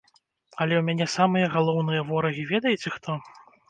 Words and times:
Але 0.61 0.73
ў 0.77 0.79
мяне 0.87 1.07
самыя 1.17 1.53
галоўныя 1.59 2.09
ворагі 2.11 2.51
ведаеце 2.57 2.89
хто? 2.99 3.25